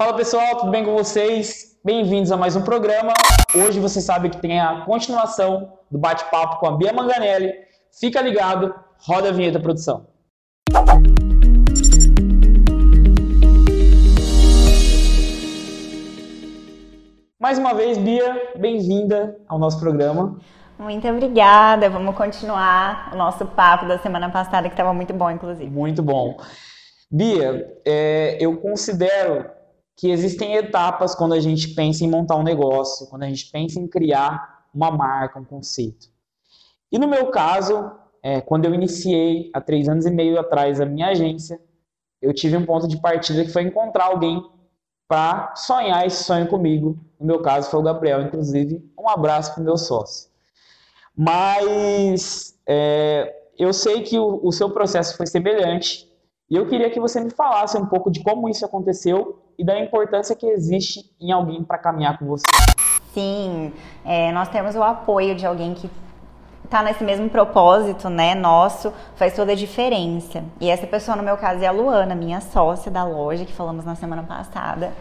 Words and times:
Fala 0.00 0.16
pessoal, 0.16 0.56
tudo 0.56 0.70
bem 0.70 0.82
com 0.82 0.94
vocês? 0.94 1.78
Bem-vindos 1.84 2.32
a 2.32 2.36
mais 2.38 2.56
um 2.56 2.62
programa. 2.62 3.12
Hoje 3.54 3.78
você 3.78 4.00
sabe 4.00 4.30
que 4.30 4.38
tem 4.38 4.58
a 4.58 4.80
continuação 4.86 5.74
do 5.90 5.98
bate-papo 5.98 6.58
com 6.58 6.68
a 6.68 6.72
Bia 6.74 6.90
Manganelli. 6.90 7.52
Fica 8.00 8.22
ligado, 8.22 8.74
roda 9.02 9.28
a 9.28 9.32
vinheta 9.32 9.60
produção. 9.60 10.06
Mais 17.38 17.58
uma 17.58 17.74
vez, 17.74 17.98
Bia, 17.98 18.54
bem-vinda 18.56 19.36
ao 19.46 19.58
nosso 19.58 19.78
programa. 19.78 20.38
Muito 20.78 21.06
obrigada. 21.06 21.90
Vamos 21.90 22.16
continuar 22.16 23.10
o 23.12 23.18
nosso 23.18 23.44
papo 23.44 23.86
da 23.86 23.98
semana 23.98 24.30
passada, 24.30 24.66
que 24.66 24.72
estava 24.72 24.94
muito 24.94 25.12
bom, 25.12 25.30
inclusive. 25.30 25.70
Muito 25.70 26.02
bom. 26.02 26.38
Bia, 27.10 27.76
é, 27.84 28.38
eu 28.40 28.56
considero 28.56 29.59
que 30.00 30.10
existem 30.10 30.54
etapas 30.54 31.14
quando 31.14 31.34
a 31.34 31.40
gente 31.40 31.74
pensa 31.74 32.02
em 32.02 32.08
montar 32.08 32.34
um 32.36 32.42
negócio, 32.42 33.06
quando 33.08 33.24
a 33.24 33.26
gente 33.26 33.50
pensa 33.50 33.78
em 33.78 33.86
criar 33.86 34.64
uma 34.72 34.90
marca, 34.90 35.38
um 35.38 35.44
conceito. 35.44 36.08
E 36.90 36.98
no 36.98 37.06
meu 37.06 37.26
caso, 37.26 37.92
é, 38.22 38.40
quando 38.40 38.64
eu 38.64 38.72
iniciei 38.72 39.50
há 39.52 39.60
três 39.60 39.90
anos 39.90 40.06
e 40.06 40.10
meio 40.10 40.40
atrás 40.40 40.80
a 40.80 40.86
minha 40.86 41.08
agência, 41.08 41.60
eu 42.22 42.32
tive 42.32 42.56
um 42.56 42.64
ponto 42.64 42.88
de 42.88 42.98
partida 42.98 43.44
que 43.44 43.52
foi 43.52 43.62
encontrar 43.62 44.06
alguém 44.06 44.42
para 45.06 45.54
sonhar 45.54 46.06
esse 46.06 46.24
sonho 46.24 46.48
comigo. 46.48 46.98
No 47.18 47.26
meu 47.26 47.42
caso 47.42 47.70
foi 47.70 47.80
o 47.80 47.82
Gabriel, 47.82 48.22
inclusive. 48.22 48.82
Um 48.98 49.06
abraço 49.06 49.52
para 49.52 49.60
o 49.60 49.64
meu 49.64 49.76
sócio. 49.76 50.30
Mas 51.14 52.58
é, 52.66 53.36
eu 53.58 53.74
sei 53.74 54.00
que 54.00 54.18
o, 54.18 54.40
o 54.42 54.50
seu 54.50 54.70
processo 54.70 55.14
foi 55.14 55.26
semelhante 55.26 56.10
e 56.48 56.56
eu 56.56 56.66
queria 56.66 56.88
que 56.88 56.98
você 56.98 57.20
me 57.20 57.30
falasse 57.30 57.76
um 57.76 57.84
pouco 57.84 58.10
de 58.10 58.22
como 58.22 58.48
isso 58.48 58.64
aconteceu 58.64 59.39
e 59.58 59.64
da 59.64 59.78
importância 59.78 60.34
que 60.34 60.46
existe 60.46 61.10
em 61.20 61.32
alguém 61.32 61.62
para 61.62 61.78
caminhar 61.78 62.18
com 62.18 62.26
você. 62.26 62.44
Sim, 63.12 63.72
é, 64.04 64.30
nós 64.32 64.48
temos 64.48 64.76
o 64.76 64.82
apoio 64.82 65.34
de 65.34 65.44
alguém 65.44 65.74
que 65.74 65.90
está 66.64 66.82
nesse 66.82 67.02
mesmo 67.02 67.28
propósito, 67.28 68.08
né, 68.08 68.34
nosso, 68.34 68.92
faz 69.16 69.34
toda 69.34 69.52
a 69.52 69.54
diferença. 69.56 70.44
E 70.60 70.70
essa 70.70 70.86
pessoa, 70.86 71.16
no 71.16 71.22
meu 71.22 71.36
caso, 71.36 71.62
é 71.64 71.66
a 71.66 71.72
Luana, 71.72 72.14
minha 72.14 72.40
sócia 72.40 72.90
da 72.90 73.02
loja, 73.02 73.44
que 73.44 73.52
falamos 73.52 73.84
na 73.84 73.96
semana 73.96 74.22
passada. 74.22 74.92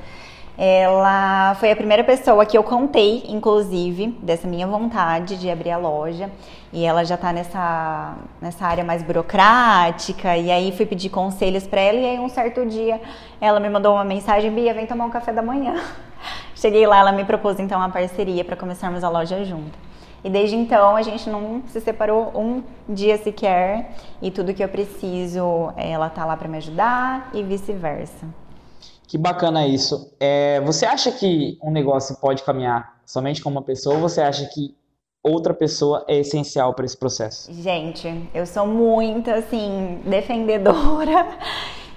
Ela 0.61 1.55
foi 1.55 1.71
a 1.71 1.75
primeira 1.75 2.03
pessoa 2.03 2.45
que 2.45 2.57
eu 2.57 2.61
contei, 2.61 3.23
inclusive, 3.29 4.07
dessa 4.21 4.45
minha 4.45 4.67
vontade 4.67 5.37
de 5.37 5.49
abrir 5.49 5.71
a 5.71 5.77
loja. 5.77 6.29
E 6.73 6.83
ela 6.83 7.05
já 7.05 7.15
tá 7.15 7.31
nessa, 7.31 8.17
nessa 8.41 8.65
área 8.65 8.83
mais 8.83 9.01
burocrática. 9.01 10.35
E 10.35 10.51
aí 10.51 10.73
fui 10.73 10.85
pedir 10.85 11.11
conselhos 11.11 11.65
para 11.65 11.79
ela. 11.79 11.97
E 11.97 12.05
aí, 12.05 12.19
um 12.19 12.27
certo 12.27 12.65
dia, 12.65 12.99
ela 13.39 13.57
me 13.57 13.69
mandou 13.69 13.93
uma 13.93 14.03
mensagem: 14.03 14.51
Bia, 14.51 14.73
vem 14.73 14.85
tomar 14.85 15.05
um 15.05 15.09
café 15.09 15.31
da 15.31 15.41
manhã. 15.41 15.81
Cheguei 16.53 16.85
lá, 16.85 16.97
ela 16.97 17.13
me 17.13 17.23
propôs 17.23 17.57
então 17.57 17.79
uma 17.79 17.89
parceria 17.89 18.43
para 18.43 18.57
começarmos 18.57 19.01
a 19.01 19.07
loja 19.07 19.45
junto. 19.45 19.79
E 20.21 20.29
desde 20.29 20.57
então 20.57 20.97
a 20.97 21.01
gente 21.01 21.29
não 21.29 21.63
se 21.67 21.79
separou 21.79 22.33
um 22.35 22.61
dia 22.89 23.17
sequer. 23.17 23.91
E 24.21 24.29
tudo 24.29 24.53
que 24.53 24.61
eu 24.61 24.67
preciso, 24.67 25.71
ela 25.77 26.09
tá 26.09 26.25
lá 26.25 26.35
para 26.35 26.49
me 26.49 26.57
ajudar 26.57 27.29
e 27.33 27.41
vice-versa. 27.43 28.27
Que 29.09 29.17
bacana 29.17 29.65
isso. 29.65 30.15
É, 30.19 30.61
você 30.61 30.85
acha 30.85 31.11
que 31.11 31.57
um 31.63 31.71
negócio 31.71 32.15
pode 32.17 32.43
caminhar 32.43 33.01
somente 33.03 33.41
com 33.41 33.49
uma 33.49 33.63
pessoa 33.63 33.95
ou 33.95 34.01
você 34.01 34.21
acha 34.21 34.45
que 34.45 34.75
outra 35.23 35.51
pessoa 35.51 36.05
é 36.07 36.19
essencial 36.19 36.75
para 36.75 36.85
esse 36.85 36.95
processo? 36.95 37.51
Gente, 37.51 38.29
eu 38.35 38.45
sou 38.45 38.67
muito 38.67 39.31
assim 39.31 39.99
defendedora 40.05 41.27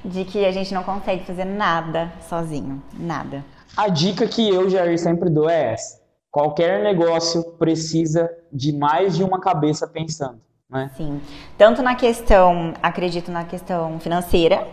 de 0.02 0.24
que 0.24 0.42
a 0.42 0.50
gente 0.52 0.72
não 0.72 0.82
consegue 0.82 1.22
fazer 1.24 1.44
nada 1.44 2.10
sozinho, 2.30 2.82
nada. 2.98 3.44
A 3.76 3.88
dica 3.88 4.26
que 4.26 4.48
eu, 4.48 4.70
Jair, 4.70 4.98
sempre 4.98 5.28
dou 5.28 5.50
é 5.50 5.74
essa. 5.74 6.00
Qualquer 6.30 6.82
negócio 6.82 7.44
precisa 7.58 8.30
de 8.50 8.72
mais 8.72 9.18
de 9.18 9.22
uma 9.22 9.38
cabeça 9.38 9.86
pensando, 9.86 10.40
né? 10.68 10.90
Sim. 10.96 11.20
Tanto 11.58 11.82
na 11.82 11.94
questão, 11.94 12.72
acredito 12.82 13.30
na 13.30 13.44
questão 13.44 14.00
financeira, 14.00 14.66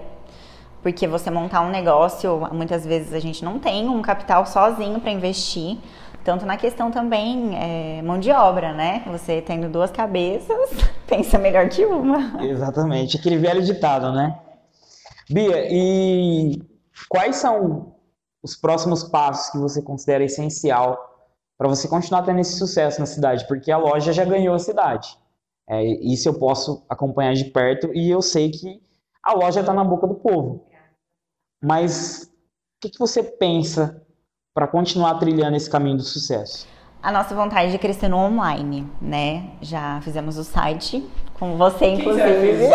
porque 0.82 1.08
você 1.08 1.30
montar 1.30 1.62
um 1.62 1.70
negócio, 1.70 2.40
muitas 2.52 2.86
vezes 2.86 3.14
a 3.14 3.20
gente 3.20 3.44
não 3.44 3.60
tem 3.60 3.88
um 3.88 4.02
capital 4.02 4.46
sozinho 4.46 5.00
para 5.00 5.12
investir. 5.12 5.78
Tanto 6.24 6.46
na 6.46 6.58
questão 6.58 6.92
também 6.92 7.58
é, 7.58 8.02
mão 8.02 8.20
de 8.20 8.32
obra, 8.32 8.74
né? 8.74 9.04
Você 9.08 9.42
tendo 9.42 9.70
duas 9.70 9.90
cabeças, 9.90 10.70
pensa 11.08 11.38
melhor 11.38 11.68
que 11.70 11.86
uma. 11.86 12.44
Exatamente, 12.44 13.18
aquele 13.18 13.38
velho 13.38 13.64
ditado, 13.64 14.12
né? 14.12 14.38
Bia, 15.30 15.68
e 15.70 16.62
quais 17.08 17.38
são 17.38 17.96
os 18.44 18.56
próximos 18.56 19.04
passos 19.04 19.52
que 19.52 19.58
você 19.58 19.82
considera 19.82 20.24
essencial 20.24 20.98
para 21.58 21.68
você 21.68 21.88
continuar 21.88 22.24
tendo 22.24 22.40
esse 22.40 22.58
sucesso 22.58 23.00
na 23.00 23.06
cidade? 23.06 23.48
Porque 23.48 23.72
a 23.72 23.78
loja 23.78 24.12
já 24.12 24.26
ganhou 24.26 24.56
a 24.56 24.60
cidade. 24.60 25.18
É, 25.70 25.84
isso 25.84 26.28
eu 26.28 26.34
posso 26.34 26.84
acompanhar 26.90 27.34
de 27.34 27.46
perto 27.46 27.92
e 27.94 28.10
eu 28.10 28.22
sei 28.22 28.50
que 28.50 28.82
a 29.24 29.34
loja 29.34 29.60
está 29.60 29.74
na 29.74 29.84
boca 29.84 30.08
do 30.08 30.16
povo. 30.16 30.66
Mas 31.64 32.24
o 32.24 32.82
que, 32.82 32.90
que 32.90 33.00
você 33.00 33.22
pensa 33.22 34.02
para 34.54 34.68
continuar 34.68 35.16
trilhando 35.16 35.58
esse 35.58 35.70
caminho 35.70 35.98
do 35.98 36.04
sucesso? 36.04 36.68
A 37.02 37.12
nossa 37.12 37.34
vontade 37.34 37.72
de 37.72 37.78
crescer 37.78 38.10
no 38.10 38.18
online, 38.18 38.86
né? 39.02 39.52
Já 39.62 40.02
fizemos 40.02 40.38
o 40.38 40.44
site 40.44 41.06
com 41.34 41.58
você, 41.58 41.88
inclusive. 41.94 42.68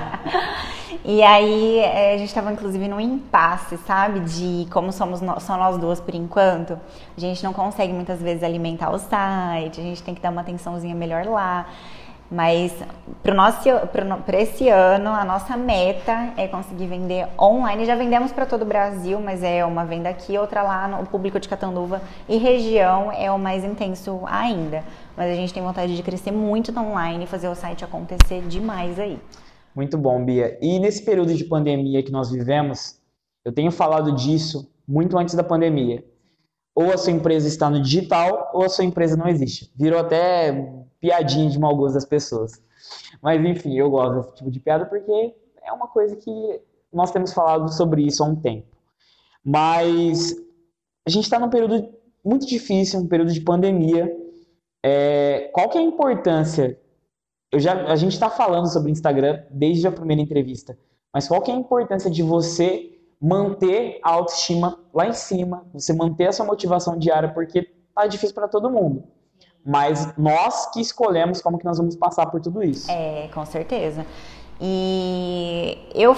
e 1.04 1.22
aí 1.22 1.78
é, 1.80 2.14
a 2.14 2.18
gente 2.18 2.28
estava 2.28 2.52
inclusive 2.52 2.88
num 2.88 3.00
impasse, 3.00 3.76
sabe? 3.78 4.20
De 4.20 4.66
como 4.70 4.90
somos 4.90 5.20
só 5.42 5.56
nós 5.58 5.76
duas 5.76 6.00
por 6.00 6.14
enquanto, 6.14 6.78
a 7.16 7.20
gente 7.20 7.44
não 7.44 7.52
consegue 7.52 7.92
muitas 7.92 8.22
vezes 8.22 8.42
alimentar 8.42 8.90
o 8.90 8.98
site, 8.98 9.80
a 9.80 9.84
gente 9.84 10.02
tem 10.02 10.14
que 10.14 10.20
dar 10.20 10.30
uma 10.30 10.40
atençãozinha 10.40 10.94
melhor 10.94 11.26
lá. 11.26 11.66
Mas 12.32 12.72
para 13.22 14.40
esse 14.40 14.66
ano, 14.70 15.10
a 15.10 15.22
nossa 15.22 15.54
meta 15.54 16.32
é 16.38 16.48
conseguir 16.48 16.86
vender 16.86 17.28
online. 17.38 17.84
Já 17.84 17.94
vendemos 17.94 18.32
para 18.32 18.46
todo 18.46 18.62
o 18.62 18.64
Brasil, 18.64 19.20
mas 19.20 19.42
é 19.42 19.62
uma 19.66 19.84
venda 19.84 20.08
aqui, 20.08 20.38
outra 20.38 20.62
lá 20.62 20.88
no 20.88 21.06
público 21.06 21.38
de 21.38 21.46
Catanduva 21.46 22.00
e 22.26 22.38
região 22.38 23.12
é 23.12 23.30
o 23.30 23.38
mais 23.38 23.62
intenso 23.64 24.22
ainda. 24.24 24.82
Mas 25.14 25.30
a 25.30 25.34
gente 25.34 25.52
tem 25.52 25.62
vontade 25.62 25.94
de 25.94 26.02
crescer 26.02 26.30
muito 26.30 26.72
no 26.72 26.80
online 26.80 27.24
e 27.24 27.26
fazer 27.26 27.48
o 27.48 27.54
site 27.54 27.84
acontecer 27.84 28.40
demais 28.48 28.98
aí. 28.98 29.20
Muito 29.76 29.98
bom, 29.98 30.24
Bia. 30.24 30.56
E 30.62 30.78
nesse 30.78 31.04
período 31.04 31.34
de 31.34 31.44
pandemia 31.44 32.02
que 32.02 32.10
nós 32.10 32.30
vivemos, 32.30 32.98
eu 33.44 33.52
tenho 33.52 33.70
falado 33.70 34.10
disso 34.12 34.72
muito 34.88 35.18
antes 35.18 35.34
da 35.34 35.44
pandemia. 35.44 36.02
Ou 36.74 36.90
a 36.90 36.96
sua 36.96 37.12
empresa 37.12 37.46
está 37.46 37.68
no 37.68 37.82
digital, 37.82 38.50
ou 38.54 38.64
a 38.64 38.70
sua 38.70 38.86
empresa 38.86 39.18
não 39.18 39.28
existe. 39.28 39.70
Virou 39.76 40.00
até 40.00 40.72
piadinha 41.02 41.50
de 41.50 41.58
mau 41.58 41.76
gosto 41.76 41.94
das 41.94 42.06
pessoas. 42.06 42.62
Mas 43.20 43.44
enfim, 43.44 43.76
eu 43.76 43.90
gosto 43.90 44.20
desse 44.20 44.34
tipo 44.36 44.50
de 44.50 44.60
piada 44.60 44.86
porque 44.86 45.34
é 45.62 45.72
uma 45.72 45.88
coisa 45.88 46.14
que 46.16 46.60
nós 46.92 47.10
temos 47.10 47.32
falado 47.32 47.70
sobre 47.72 48.02
isso 48.06 48.22
há 48.22 48.26
um 48.26 48.36
tempo. 48.36 48.68
Mas 49.44 50.32
a 51.04 51.10
gente 51.10 51.24
está 51.24 51.40
num 51.40 51.50
período 51.50 51.92
muito 52.24 52.46
difícil, 52.46 53.00
um 53.00 53.08
período 53.08 53.32
de 53.32 53.40
pandemia. 53.40 54.16
É, 54.84 55.50
qual 55.52 55.68
que 55.68 55.76
é 55.76 55.80
a 55.80 55.84
importância? 55.84 56.78
Eu 57.50 57.58
já, 57.58 57.84
a 57.86 57.96
gente 57.96 58.12
está 58.12 58.30
falando 58.30 58.72
sobre 58.72 58.92
Instagram 58.92 59.42
desde 59.50 59.86
a 59.86 59.92
primeira 59.92 60.22
entrevista, 60.22 60.78
mas 61.12 61.26
qual 61.28 61.42
que 61.42 61.50
é 61.50 61.54
a 61.54 61.58
importância 61.58 62.10
de 62.10 62.22
você 62.22 62.90
manter 63.20 64.00
a 64.02 64.10
autoestima 64.10 64.78
lá 64.94 65.06
em 65.06 65.12
cima, 65.12 65.66
você 65.72 65.92
manter 65.92 66.28
a 66.28 66.32
sua 66.32 66.46
motivação 66.46 66.96
diária, 66.96 67.32
porque 67.32 67.68
tá 67.94 68.06
difícil 68.06 68.34
para 68.34 68.48
todo 68.48 68.70
mundo 68.70 69.04
mas 69.64 70.16
nós 70.16 70.70
que 70.72 70.80
escolhemos 70.80 71.40
como 71.40 71.58
que 71.58 71.64
nós 71.64 71.78
vamos 71.78 71.96
passar 71.96 72.26
por 72.26 72.40
tudo 72.40 72.62
isso. 72.62 72.90
É, 72.90 73.28
com 73.32 73.44
certeza. 73.46 74.04
E 74.60 75.78
eu, 75.94 76.16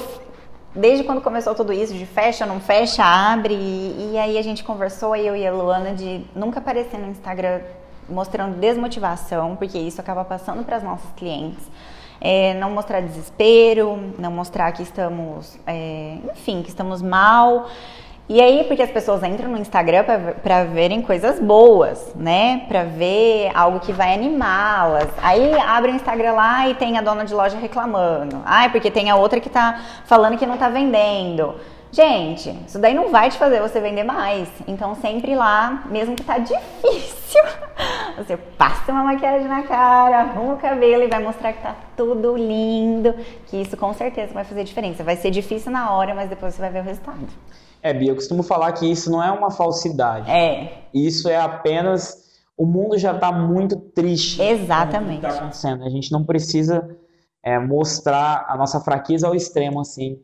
desde 0.74 1.04
quando 1.04 1.20
começou 1.20 1.54
tudo 1.54 1.72
isso, 1.72 1.94
de 1.94 2.06
fecha, 2.06 2.46
não 2.46 2.60
fecha, 2.60 3.02
abre, 3.04 3.54
e, 3.54 4.12
e 4.12 4.18
aí 4.18 4.38
a 4.38 4.42
gente 4.42 4.64
conversou, 4.64 5.14
eu 5.14 5.36
e 5.36 5.46
a 5.46 5.52
Luana, 5.52 5.94
de 5.94 6.24
nunca 6.34 6.58
aparecer 6.58 6.98
no 6.98 7.08
Instagram 7.08 7.60
mostrando 8.08 8.58
desmotivação, 8.58 9.56
porque 9.56 9.78
isso 9.78 10.00
acaba 10.00 10.24
passando 10.24 10.64
para 10.64 10.76
as 10.76 10.82
nossas 10.82 11.10
clientes. 11.16 11.64
É, 12.20 12.54
não 12.54 12.70
mostrar 12.70 13.00
desespero, 13.00 14.14
não 14.18 14.30
mostrar 14.30 14.72
que 14.72 14.82
estamos, 14.82 15.58
é, 15.66 16.18
enfim, 16.32 16.62
que 16.62 16.68
estamos 16.68 17.02
mal. 17.02 17.66
E 18.26 18.40
aí, 18.40 18.64
porque 18.64 18.82
as 18.82 18.90
pessoas 18.90 19.22
entram 19.22 19.50
no 19.50 19.58
Instagram 19.58 20.02
para 20.42 20.64
verem 20.64 21.02
coisas 21.02 21.38
boas, 21.38 22.14
né? 22.16 22.64
Para 22.68 22.84
ver 22.84 23.50
algo 23.54 23.80
que 23.80 23.92
vai 23.92 24.14
animá-las. 24.14 25.08
Aí 25.22 25.52
abre 25.60 25.92
o 25.92 25.94
Instagram 25.94 26.32
lá 26.32 26.66
e 26.66 26.74
tem 26.74 26.96
a 26.96 27.02
dona 27.02 27.26
de 27.26 27.34
loja 27.34 27.58
reclamando. 27.58 28.40
Ai, 28.46 28.70
porque 28.70 28.90
tem 28.90 29.10
a 29.10 29.16
outra 29.16 29.40
que 29.40 29.50
tá 29.50 29.78
falando 30.06 30.38
que 30.38 30.46
não 30.46 30.56
tá 30.56 30.70
vendendo. 30.70 31.54
Gente, 31.94 32.50
isso 32.66 32.76
daí 32.76 32.92
não 32.92 33.12
vai 33.12 33.30
te 33.30 33.38
fazer 33.38 33.60
você 33.60 33.80
vender 33.80 34.02
mais. 34.02 34.48
Então, 34.66 34.96
sempre 34.96 35.36
lá, 35.36 35.84
mesmo 35.88 36.16
que 36.16 36.24
tá 36.24 36.38
difícil, 36.42 37.40
você 38.18 38.36
passa 38.36 38.90
uma 38.90 39.04
maquiagem 39.04 39.46
na 39.46 39.62
cara, 39.62 40.22
arruma 40.22 40.54
o 40.54 40.58
cabelo 40.58 41.04
e 41.04 41.06
vai 41.06 41.22
mostrar 41.22 41.52
que 41.52 41.62
tá 41.62 41.76
tudo 41.96 42.36
lindo. 42.36 43.14
Que 43.46 43.58
isso 43.58 43.76
com 43.76 43.94
certeza 43.94 44.34
vai 44.34 44.42
fazer 44.42 44.64
diferença. 44.64 45.04
Vai 45.04 45.14
ser 45.14 45.30
difícil 45.30 45.70
na 45.70 45.92
hora, 45.92 46.16
mas 46.16 46.28
depois 46.28 46.54
você 46.54 46.60
vai 46.60 46.70
ver 46.72 46.80
o 46.80 46.82
resultado. 46.82 47.28
É, 47.80 47.94
Bia, 47.94 48.10
eu 48.10 48.16
costumo 48.16 48.42
falar 48.42 48.72
que 48.72 48.90
isso 48.90 49.08
não 49.08 49.22
é 49.22 49.30
uma 49.30 49.52
falsidade. 49.52 50.28
É. 50.28 50.86
Isso 50.92 51.28
é 51.28 51.36
apenas. 51.36 52.24
O 52.56 52.66
mundo 52.66 52.98
já 52.98 53.14
está 53.14 53.30
muito 53.30 53.76
triste. 53.76 54.42
Exatamente. 54.42 55.04
Com 55.04 55.14
o 55.14 55.20
que 55.20 55.26
está 55.26 55.38
acontecendo. 55.38 55.84
A 55.84 55.90
gente 55.90 56.10
não 56.10 56.24
precisa 56.24 56.98
é, 57.40 57.56
mostrar 57.60 58.46
a 58.48 58.56
nossa 58.56 58.80
fraqueza 58.80 59.28
ao 59.28 59.34
extremo 59.36 59.80
assim 59.80 60.18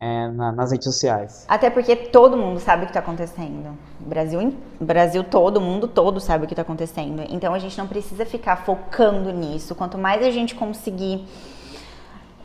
é, 0.00 0.28
na, 0.28 0.52
nas 0.52 0.70
redes 0.70 0.84
sociais. 0.84 1.44
Até 1.48 1.70
porque 1.70 1.96
todo 1.96 2.36
mundo 2.36 2.60
sabe 2.60 2.82
o 2.82 2.86
que 2.86 2.90
está 2.90 3.00
acontecendo. 3.00 3.76
Brasil, 3.98 4.54
Brasil 4.80 5.24
todo, 5.24 5.60
mundo 5.60 5.88
todo 5.88 6.20
sabe 6.20 6.44
o 6.44 6.46
que 6.46 6.52
está 6.52 6.62
acontecendo. 6.62 7.24
Então 7.28 7.52
a 7.52 7.58
gente 7.58 7.76
não 7.76 7.86
precisa 7.86 8.24
ficar 8.24 8.56
focando 8.64 9.32
nisso. 9.32 9.74
Quanto 9.74 9.98
mais 9.98 10.24
a 10.24 10.30
gente 10.30 10.54
conseguir. 10.54 11.26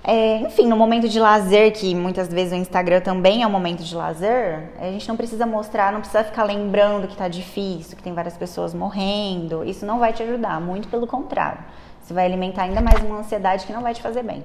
É, 0.05 0.39
enfim, 0.39 0.67
no 0.67 0.75
momento 0.75 1.07
de 1.07 1.17
lazer, 1.17 1.71
que 1.71 1.95
muitas 1.95 2.27
vezes 2.27 2.51
o 2.51 2.55
Instagram 2.57 3.00
também 3.00 3.41
é 3.41 3.47
um 3.47 3.50
momento 3.50 3.83
de 3.83 3.95
lazer, 3.95 4.73
a 4.77 4.91
gente 4.91 5.07
não 5.07 5.15
precisa 5.15 5.45
mostrar, 5.45 5.94
não 5.94 6.01
precisa 6.01 6.25
ficar 6.25 6.44
lembrando 6.44 7.07
que 7.07 7.13
está 7.13 7.29
difícil, 7.29 7.95
que 7.95 8.03
tem 8.03 8.13
várias 8.13 8.35
pessoas 8.35 8.73
morrendo. 8.73 9.63
Isso 9.63 9.85
não 9.85 9.99
vai 9.99 10.11
te 10.11 10.21
ajudar, 10.21 10.59
muito 10.59 10.89
pelo 10.89 11.07
contrário. 11.07 11.63
Você 12.01 12.13
vai 12.13 12.25
alimentar 12.25 12.63
ainda 12.63 12.81
mais 12.81 13.01
uma 13.01 13.19
ansiedade 13.19 13.65
que 13.65 13.71
não 13.71 13.81
vai 13.81 13.94
te 13.94 14.01
fazer 14.01 14.23
bem. 14.23 14.44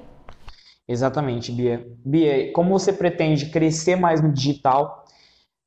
Exatamente, 0.89 1.53
Bia. 1.53 1.87
Bia, 2.03 2.51
como 2.53 2.71
você 2.71 2.93
pretende 2.93 3.51
crescer 3.51 3.95
mais 3.95 4.23
no 4.23 4.33
digital, 4.33 5.05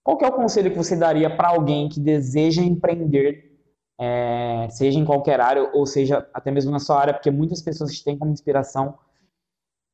qual 0.03 0.17
é 0.19 0.27
o 0.27 0.31
conselho 0.31 0.71
que 0.71 0.77
você 0.77 0.95
daria 0.95 1.29
para 1.29 1.49
alguém 1.49 1.87
que 1.87 1.99
deseja 1.99 2.63
empreender, 2.63 3.51
é, 3.99 4.67
seja 4.71 4.97
em 4.97 5.05
qualquer 5.05 5.39
área, 5.39 5.69
ou 5.73 5.85
seja 5.85 6.27
até 6.33 6.49
mesmo 6.49 6.71
na 6.71 6.79
sua 6.79 6.99
área, 6.99 7.13
porque 7.13 7.29
muitas 7.29 7.61
pessoas 7.61 7.93
te 7.93 8.03
têm 8.03 8.17
como 8.17 8.31
inspiração. 8.31 8.97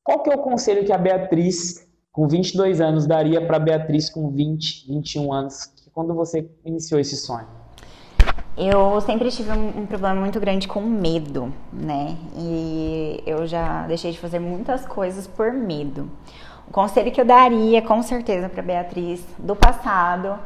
Qual 0.02 0.24
que 0.24 0.30
é 0.30 0.36
o 0.36 0.42
conselho 0.42 0.86
que 0.86 0.94
a 0.94 0.98
Beatriz, 0.98 1.86
com 2.10 2.26
22 2.26 2.80
anos, 2.80 3.06
daria 3.06 3.46
para 3.46 3.58
a 3.58 3.60
Beatriz 3.60 4.10
com 4.10 4.32
20, 4.32 4.88
21 4.88 5.34
anos, 5.34 5.74
quando 5.94 6.16
você 6.16 6.50
iniciou 6.64 7.02
esse 7.02 7.18
sonho? 7.18 7.67
Eu 8.58 9.00
sempre 9.02 9.30
tive 9.30 9.52
um, 9.52 9.82
um, 9.82 9.86
problema 9.86 10.20
muito 10.20 10.40
grande 10.40 10.68
com 10.68 10.82
medo, 10.82 11.54
né? 11.72 12.18
E 12.36 13.22
eu 13.24 13.46
já 13.46 13.84
deixei 13.84 14.12
de 14.12 14.18
fazer 14.18 14.40
muitas 14.40 14.84
coisas 14.84 15.28
por 15.28 15.54
medo. 15.54 16.10
O 16.68 16.72
conselho 16.72 17.12
que 17.12 17.22
eu 17.22 17.26
daria, 17.26 17.84
com 17.84 18.02
certeza, 18.02 18.50
para 18.50 18.64
Beatriz 18.64 19.24
do 19.38 19.56
passado 19.56 20.40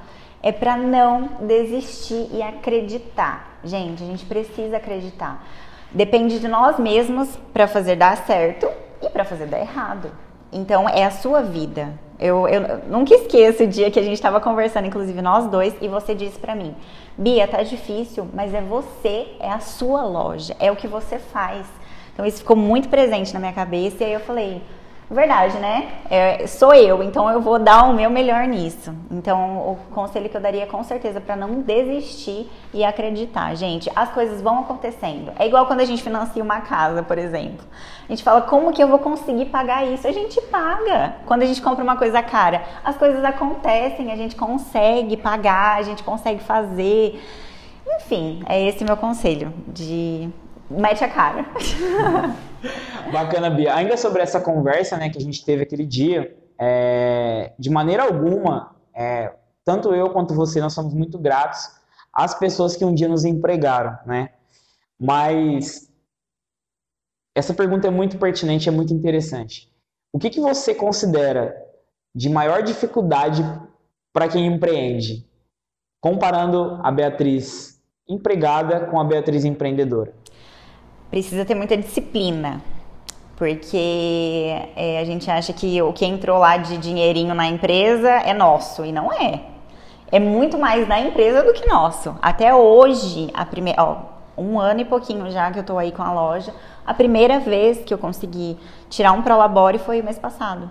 é 0.43 0.51
para 0.51 0.75
não 0.75 1.29
desistir 1.39 2.27
e 2.33 2.41
acreditar. 2.41 3.59
Gente, 3.63 4.03
a 4.03 4.05
gente 4.05 4.25
precisa 4.25 4.75
acreditar. 4.75 5.45
Depende 5.89 6.37
de 6.37 6.49
nós 6.49 6.77
mesmos 6.77 7.29
para 7.53 7.65
fazer 7.65 7.95
dar 7.95 8.17
certo 8.17 8.67
e 9.01 9.07
para 9.09 9.23
fazer 9.23 9.45
dar 9.45 9.59
errado. 9.59 10.11
Então 10.51 10.87
é 10.89 11.05
a 11.05 11.11
sua 11.11 11.41
vida. 11.41 11.93
Eu, 12.21 12.47
eu 12.47 12.61
nunca 12.87 13.15
esqueço 13.15 13.63
o 13.63 13.67
dia 13.67 13.89
que 13.89 13.99
a 13.99 14.03
gente 14.03 14.13
estava 14.13 14.39
conversando, 14.39 14.85
inclusive 14.85 15.19
nós 15.23 15.47
dois, 15.47 15.73
e 15.81 15.87
você 15.87 16.13
disse 16.13 16.37
para 16.37 16.53
mim: 16.53 16.75
Bia, 17.17 17.47
tá 17.47 17.63
difícil, 17.63 18.29
mas 18.31 18.53
é 18.53 18.61
você, 18.61 19.27
é 19.39 19.49
a 19.49 19.59
sua 19.59 20.03
loja, 20.03 20.55
é 20.59 20.71
o 20.71 20.75
que 20.75 20.87
você 20.87 21.17
faz. 21.17 21.65
Então 22.13 22.23
isso 22.23 22.37
ficou 22.39 22.55
muito 22.55 22.89
presente 22.89 23.33
na 23.33 23.39
minha 23.39 23.53
cabeça 23.53 24.03
e 24.03 24.05
aí 24.05 24.13
eu 24.13 24.19
falei, 24.19 24.61
verdade, 25.13 25.57
né? 25.57 25.89
É, 26.09 26.47
sou 26.47 26.73
eu, 26.73 27.03
então 27.03 27.29
eu 27.29 27.41
vou 27.41 27.59
dar 27.59 27.83
o 27.83 27.93
meu 27.93 28.09
melhor 28.09 28.47
nisso. 28.47 28.95
Então 29.11 29.57
o 29.57 29.77
conselho 29.91 30.29
que 30.29 30.37
eu 30.37 30.41
daria 30.41 30.65
com 30.65 30.81
certeza 30.83 31.19
para 31.19 31.35
não 31.35 31.61
desistir 31.61 32.49
e 32.73 32.83
acreditar, 32.83 33.53
gente, 33.55 33.91
as 33.95 34.09
coisas 34.11 34.41
vão 34.41 34.59
acontecendo. 34.59 35.33
É 35.37 35.45
igual 35.45 35.65
quando 35.65 35.81
a 35.81 35.85
gente 35.85 36.01
financia 36.01 36.41
uma 36.41 36.61
casa, 36.61 37.03
por 37.03 37.17
exemplo. 37.17 37.65
A 38.07 38.11
gente 38.11 38.23
fala 38.23 38.41
como 38.41 38.71
que 38.71 38.81
eu 38.81 38.87
vou 38.87 38.99
conseguir 38.99 39.45
pagar 39.45 39.85
isso? 39.85 40.07
A 40.07 40.11
gente 40.11 40.39
paga. 40.43 41.15
Quando 41.25 41.41
a 41.41 41.45
gente 41.45 41.61
compra 41.61 41.83
uma 41.83 41.97
coisa 41.97 42.23
cara, 42.23 42.63
as 42.83 42.95
coisas 42.95 43.23
acontecem, 43.23 44.11
a 44.11 44.15
gente 44.15 44.35
consegue 44.35 45.17
pagar, 45.17 45.77
a 45.77 45.81
gente 45.81 46.03
consegue 46.03 46.41
fazer. 46.41 47.21
Enfim, 47.97 48.43
é 48.47 48.61
esse 48.65 48.85
meu 48.85 48.95
conselho 48.95 49.53
de 49.67 50.29
mete 50.69 51.03
a 51.03 51.09
cara. 51.09 51.45
Bacana, 53.11 53.49
Bia. 53.49 53.75
Ainda 53.75 53.97
sobre 53.97 54.21
essa 54.21 54.39
conversa 54.39 54.97
né, 54.97 55.09
que 55.09 55.17
a 55.17 55.21
gente 55.21 55.43
teve 55.43 55.63
aquele 55.63 55.85
dia, 55.85 56.35
é, 56.57 57.53
de 57.57 57.69
maneira 57.69 58.03
alguma, 58.03 58.75
é, 58.93 59.33
tanto 59.65 59.93
eu 59.93 60.09
quanto 60.11 60.33
você, 60.33 60.59
nós 60.59 60.73
somos 60.73 60.93
muito 60.93 61.17
gratos 61.17 61.71
às 62.13 62.37
pessoas 62.37 62.75
que 62.75 62.85
um 62.85 62.93
dia 62.93 63.07
nos 63.07 63.25
empregaram, 63.25 63.97
né? 64.05 64.29
Mas 64.99 65.89
essa 67.33 67.53
pergunta 67.53 67.87
é 67.87 67.91
muito 67.91 68.17
pertinente, 68.17 68.69
é 68.69 68.71
muito 68.71 68.93
interessante. 68.93 69.71
O 70.13 70.19
que, 70.19 70.29
que 70.29 70.41
você 70.41 70.75
considera 70.75 71.55
de 72.13 72.29
maior 72.29 72.61
dificuldade 72.61 73.43
para 74.13 74.27
quem 74.27 74.45
empreende, 74.45 75.25
comparando 76.01 76.79
a 76.83 76.91
Beatriz 76.91 77.81
empregada 78.07 78.87
com 78.87 78.99
a 78.99 79.03
Beatriz 79.03 79.45
empreendedora? 79.45 80.13
Precisa 81.11 81.43
ter 81.45 81.53
muita 81.53 81.77
disciplina. 81.77 82.61
Porque 83.35 84.55
é, 84.75 84.99
a 84.99 85.03
gente 85.03 85.29
acha 85.29 85.51
que 85.51 85.81
o 85.81 85.91
que 85.91 86.05
entrou 86.05 86.39
lá 86.39 86.57
de 86.57 86.77
dinheirinho 86.77 87.35
na 87.35 87.47
empresa 87.47 88.09
é 88.09 88.33
nosso, 88.33 88.85
e 88.85 88.91
não 88.91 89.11
é. 89.11 89.41
É 90.11 90.19
muito 90.19 90.57
mais 90.57 90.87
da 90.87 90.99
empresa 90.99 91.43
do 91.43 91.53
que 91.53 91.67
nosso. 91.67 92.15
Até 92.21 92.53
hoje, 92.53 93.29
a 93.33 93.45
primeira, 93.45 93.83
ó, 93.83 93.97
um 94.37 94.59
ano 94.59 94.81
e 94.81 94.85
pouquinho 94.85 95.29
já 95.31 95.51
que 95.51 95.59
eu 95.59 95.63
tô 95.63 95.77
aí 95.77 95.91
com 95.91 96.03
a 96.03 96.11
loja, 96.11 96.53
a 96.85 96.93
primeira 96.93 97.39
vez 97.39 97.79
que 97.79 97.93
eu 97.93 97.97
consegui 97.97 98.57
tirar 98.89 99.11
um 99.11 99.21
Prolabore 99.21 99.79
foi 99.79 100.01
o 100.01 100.03
mês 100.03 100.19
passado. 100.19 100.69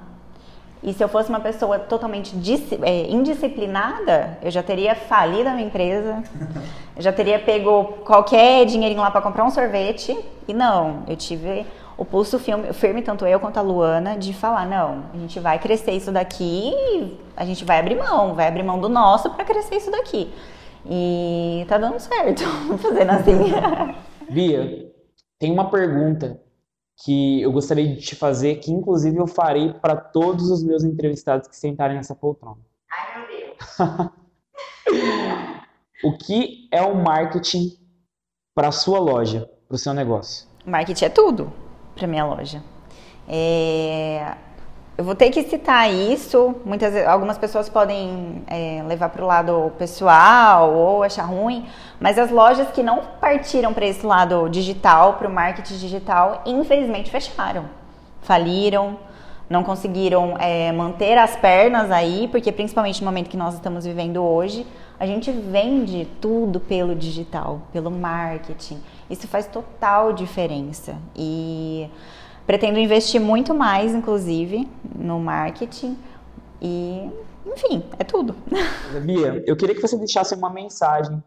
E 0.82 0.94
se 0.94 1.04
eu 1.04 1.08
fosse 1.08 1.28
uma 1.28 1.40
pessoa 1.40 1.78
totalmente 1.78 2.34
é, 2.82 3.10
indisciplinada, 3.10 4.38
eu 4.42 4.50
já 4.50 4.62
teria 4.62 4.94
falido 4.94 5.48
a 5.48 5.52
minha 5.52 5.66
empresa, 5.66 6.22
eu 6.96 7.02
já 7.02 7.12
teria 7.12 7.38
pego 7.38 7.84
qualquer 8.04 8.64
dinheirinho 8.64 9.02
lá 9.02 9.10
para 9.10 9.20
comprar 9.20 9.44
um 9.44 9.50
sorvete. 9.50 10.18
E 10.48 10.54
não, 10.54 11.02
eu 11.06 11.16
tive 11.16 11.66
o 11.98 12.04
pulso 12.04 12.38
firme, 12.38 12.72
firme, 12.72 13.02
tanto 13.02 13.26
eu 13.26 13.38
quanto 13.38 13.58
a 13.58 13.60
Luana, 13.60 14.16
de 14.16 14.32
falar: 14.32 14.66
não, 14.66 15.04
a 15.12 15.18
gente 15.18 15.38
vai 15.38 15.58
crescer 15.58 15.92
isso 15.92 16.10
daqui 16.10 16.74
a 17.40 17.44
gente 17.46 17.64
vai 17.64 17.78
abrir 17.78 17.96
mão, 17.96 18.34
vai 18.34 18.46
abrir 18.46 18.62
mão 18.62 18.78
do 18.78 18.88
nosso 18.88 19.30
para 19.30 19.46
crescer 19.46 19.76
isso 19.76 19.90
daqui. 19.90 20.30
E 20.84 21.64
tá 21.66 21.78
dando 21.78 21.98
certo, 21.98 22.42
fazendo 22.76 23.10
assim. 23.12 23.38
Bia, 24.28 24.90
tem 25.38 25.50
uma 25.50 25.70
pergunta 25.70 26.38
que 27.02 27.40
eu 27.40 27.50
gostaria 27.50 27.94
de 27.94 28.00
te 28.00 28.14
fazer, 28.14 28.56
que 28.56 28.70
inclusive 28.70 29.16
eu 29.16 29.26
farei 29.26 29.72
para 29.72 29.96
todos 29.96 30.50
os 30.50 30.62
meus 30.62 30.84
entrevistados 30.84 31.48
que 31.48 31.56
sentarem 31.56 31.96
nessa 31.96 32.14
poltrona. 32.14 32.58
Ai, 32.90 33.26
meu 33.26 33.28
Deus! 33.38 34.10
o 36.04 36.18
que 36.18 36.68
é 36.70 36.82
o 36.82 36.94
marketing 36.94 37.78
para 38.54 38.68
a 38.68 38.72
sua 38.72 38.98
loja, 38.98 39.50
para 39.66 39.74
o 39.74 39.78
seu 39.78 39.94
negócio? 39.94 40.46
Marketing 40.66 41.06
é 41.06 41.08
tudo 41.08 41.52
para 41.94 42.06
minha 42.06 42.24
loja. 42.24 42.62
É, 43.26 44.36
eu 45.00 45.04
vou 45.04 45.14
ter 45.14 45.30
que 45.30 45.42
citar 45.44 45.90
isso. 45.90 46.54
Muitas, 46.62 46.94
algumas 47.06 47.38
pessoas 47.38 47.70
podem 47.70 48.42
é, 48.46 48.84
levar 48.86 49.08
para 49.08 49.24
o 49.24 49.26
lado 49.26 49.72
pessoal 49.78 50.74
ou 50.74 51.02
achar 51.02 51.22
ruim, 51.22 51.64
mas 51.98 52.18
as 52.18 52.30
lojas 52.30 52.68
que 52.70 52.82
não 52.82 53.00
partiram 53.18 53.72
para 53.72 53.86
esse 53.86 54.04
lado 54.04 54.46
digital, 54.50 55.14
para 55.14 55.26
o 55.26 55.32
marketing 55.32 55.78
digital, 55.78 56.42
infelizmente 56.44 57.10
fecharam, 57.10 57.64
faliram, 58.20 58.98
não 59.48 59.64
conseguiram 59.64 60.36
é, 60.38 60.70
manter 60.70 61.16
as 61.16 61.34
pernas 61.34 61.90
aí, 61.90 62.28
porque 62.28 62.52
principalmente 62.52 63.00
no 63.00 63.06
momento 63.06 63.30
que 63.30 63.38
nós 63.38 63.54
estamos 63.54 63.86
vivendo 63.86 64.22
hoje, 64.22 64.66
a 64.98 65.06
gente 65.06 65.32
vende 65.32 66.06
tudo 66.20 66.60
pelo 66.60 66.94
digital, 66.94 67.62
pelo 67.72 67.90
marketing. 67.90 68.82
Isso 69.08 69.26
faz 69.26 69.46
total 69.46 70.12
diferença 70.12 70.94
e 71.16 71.88
Pretendo 72.50 72.80
investir 72.80 73.20
muito 73.20 73.54
mais, 73.54 73.94
inclusive, 73.94 74.68
no 74.98 75.20
marketing 75.20 75.96
e, 76.60 77.08
enfim, 77.46 77.84
é 77.96 78.02
tudo. 78.02 78.34
Bia, 79.06 79.40
eu 79.46 79.56
queria 79.56 79.72
que 79.72 79.80
você 79.80 79.96
deixasse 79.96 80.34
uma 80.34 80.50
mensagem 80.50 81.22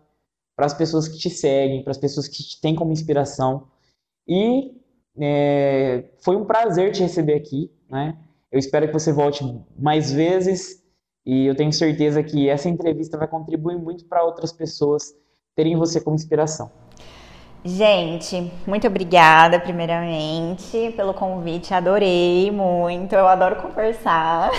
para 0.54 0.66
as 0.66 0.74
pessoas 0.74 1.08
que 1.08 1.18
te 1.18 1.30
seguem, 1.30 1.82
para 1.82 1.92
as 1.92 1.98
pessoas 1.98 2.28
que 2.28 2.44
te 2.44 2.60
têm 2.60 2.76
como 2.76 2.92
inspiração. 2.92 3.70
E 4.28 4.74
é, 5.18 6.10
foi 6.22 6.36
um 6.36 6.44
prazer 6.44 6.92
te 6.92 7.02
receber 7.02 7.36
aqui, 7.36 7.72
né? 7.90 8.18
Eu 8.52 8.60
espero 8.60 8.88
que 8.88 8.94
você 8.94 9.14
volte 9.14 9.46
mais 9.80 10.12
vezes 10.12 10.84
e 11.26 11.46
eu 11.46 11.56
tenho 11.56 11.72
certeza 11.72 12.22
que 12.22 12.50
essa 12.50 12.68
entrevista 12.68 13.18
vai 13.18 13.30
contribuir 13.30 13.78
muito 13.78 14.04
para 14.10 14.26
outras 14.26 14.52
pessoas 14.52 15.16
terem 15.56 15.78
você 15.78 16.02
como 16.02 16.18
inspiração. 16.18 16.70
Gente, 17.66 18.52
muito 18.68 18.86
obrigada, 18.88 19.58
primeiramente, 19.58 20.94
pelo 20.98 21.14
convite. 21.14 21.74
Adorei 21.74 22.52
muito, 22.52 23.16
eu 23.16 23.26
adoro 23.26 23.56
conversar. 23.56 24.52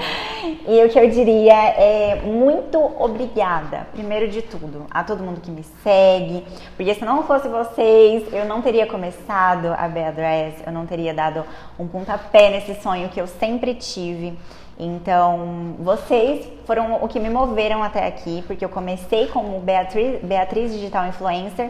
e 0.66 0.82
o 0.82 0.88
que 0.88 0.98
eu 0.98 1.10
diria 1.10 1.52
é 1.52 2.22
muito 2.24 2.78
obrigada, 2.98 3.86
primeiro 3.92 4.28
de 4.28 4.40
tudo, 4.40 4.86
a 4.90 5.04
todo 5.04 5.22
mundo 5.22 5.42
que 5.42 5.50
me 5.50 5.62
segue, 5.82 6.42
porque 6.74 6.94
se 6.94 7.04
não 7.04 7.22
fosse 7.24 7.48
vocês, 7.48 8.24
eu 8.32 8.46
não 8.46 8.62
teria 8.62 8.86
começado 8.86 9.66
a 9.66 9.86
Beadress, 9.86 10.54
eu 10.66 10.72
não 10.72 10.86
teria 10.86 11.12
dado 11.12 11.44
um 11.78 11.86
pontapé 11.86 12.48
nesse 12.48 12.80
sonho 12.80 13.10
que 13.10 13.20
eu 13.20 13.26
sempre 13.26 13.74
tive 13.74 14.38
Então, 14.78 15.76
vocês 15.78 16.48
foram 16.64 16.94
o 17.02 17.06
que 17.06 17.20
me 17.20 17.28
moveram 17.28 17.82
até 17.82 18.06
aqui, 18.06 18.42
porque 18.46 18.64
eu 18.64 18.70
comecei 18.70 19.26
como 19.26 19.60
Beatriz, 19.60 20.22
Beatriz 20.22 20.72
Digital 20.72 21.06
Influencer 21.08 21.68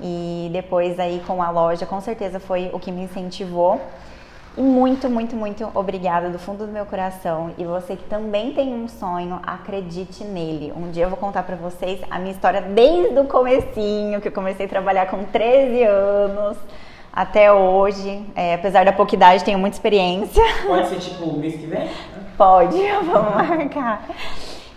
e 0.00 0.48
depois 0.52 0.98
aí 0.98 1.22
com 1.26 1.42
a 1.42 1.50
loja, 1.50 1.86
com 1.86 2.00
certeza 2.00 2.38
foi 2.38 2.70
o 2.72 2.78
que 2.78 2.92
me 2.92 3.02
incentivou. 3.02 3.80
E 4.56 4.62
muito, 4.62 5.10
muito, 5.10 5.36
muito 5.36 5.70
obrigada 5.74 6.30
do 6.30 6.38
fundo 6.38 6.64
do 6.64 6.72
meu 6.72 6.86
coração. 6.86 7.52
E 7.58 7.64
você 7.64 7.94
que 7.94 8.04
também 8.04 8.52
tem 8.52 8.72
um 8.72 8.88
sonho, 8.88 9.38
acredite 9.42 10.24
nele. 10.24 10.72
Um 10.74 10.90
dia 10.90 11.04
eu 11.04 11.10
vou 11.10 11.18
contar 11.18 11.42
para 11.42 11.56
vocês 11.56 12.00
a 12.10 12.18
minha 12.18 12.32
história 12.32 12.62
desde 12.62 13.18
o 13.18 13.24
comecinho, 13.24 14.18
que 14.18 14.28
eu 14.28 14.32
comecei 14.32 14.64
a 14.64 14.68
trabalhar 14.68 15.06
com 15.08 15.24
13 15.24 15.82
anos 15.82 16.56
até 17.12 17.52
hoje. 17.52 18.24
É, 18.34 18.54
apesar 18.54 18.86
da 18.86 18.92
pouca 18.92 19.14
idade, 19.14 19.44
tenho 19.44 19.58
muita 19.58 19.76
experiência. 19.76 20.42
Pode 20.66 20.88
ser 20.88 21.00
tipo 21.00 21.24
o 21.24 21.38
mês 21.38 21.56
que 21.56 21.66
vem? 21.66 21.90
Pode, 22.38 22.78
vamos 23.04 23.34
marcar. 23.34 24.08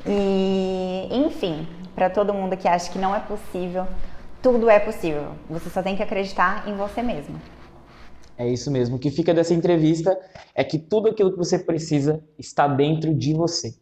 E, 0.05 1.07
enfim, 1.09 1.65
para 1.95 2.09
todo 2.09 2.33
mundo 2.33 2.57
que 2.57 2.67
acha 2.67 2.91
que 2.91 2.99
não 2.99 3.15
é 3.15 3.19
possível, 3.19 3.87
tudo 4.41 4.69
é 4.69 4.79
possível. 4.79 5.33
Você 5.49 5.69
só 5.69 5.81
tem 5.81 5.95
que 5.95 6.03
acreditar 6.03 6.67
em 6.67 6.75
você 6.75 7.01
mesmo. 7.01 7.39
É 8.37 8.47
isso 8.47 8.71
mesmo. 8.71 8.95
O 8.95 8.99
que 8.99 9.11
fica 9.11 9.33
dessa 9.33 9.53
entrevista 9.53 10.17
é 10.55 10.63
que 10.63 10.79
tudo 10.79 11.09
aquilo 11.09 11.31
que 11.31 11.37
você 11.37 11.59
precisa 11.59 12.23
está 12.37 12.67
dentro 12.67 13.13
de 13.13 13.33
você. 13.33 13.73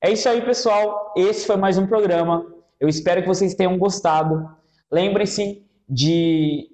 É 0.00 0.10
isso 0.10 0.28
aí, 0.28 0.42
pessoal. 0.42 1.12
Esse 1.16 1.46
foi 1.46 1.56
mais 1.56 1.78
um 1.78 1.86
programa. 1.86 2.46
Eu 2.78 2.88
espero 2.88 3.22
que 3.22 3.28
vocês 3.28 3.54
tenham 3.54 3.78
gostado. 3.78 4.48
Lembre-se 4.90 5.66
de 5.88 6.70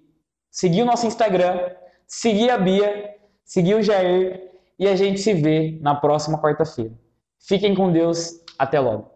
seguir 0.50 0.83
o 0.83 0.87
nosso 0.87 1.06
Instagram, 1.06 1.71
seguir 2.06 2.50
a 2.50 2.59
Bia, 2.59 3.14
seguir 3.44 3.76
o 3.76 3.83
Jair 3.83 4.50
e 4.78 4.88
a 4.88 4.97
gente 4.97 5.21
se 5.21 5.33
vê 5.33 5.78
na 5.80 5.94
próxima 5.94 6.40
quarta-feira. 6.40 6.92
Fiquem 7.38 7.75
com 7.75 7.92
Deus. 7.92 8.40
Até 8.59 8.80
logo. 8.80 9.13